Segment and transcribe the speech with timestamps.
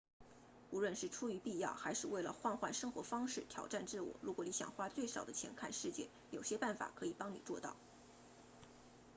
[0.71, 7.75] 无论是出于必要还是为了换换生活方式挑战自我如果你想花最少的钱看世界有些办法可以帮你做到